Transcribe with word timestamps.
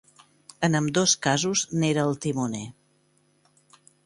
En 0.67 0.77
ambdós 0.79 1.13
casos 1.27 1.63
n'era 1.83 2.09
el 2.13 2.19
timoner. 2.27 2.67